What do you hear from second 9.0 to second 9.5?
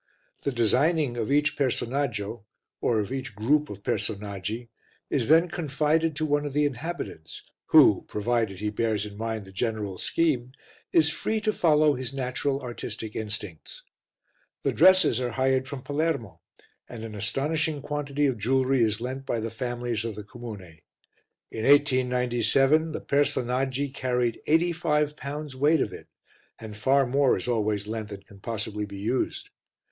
in mind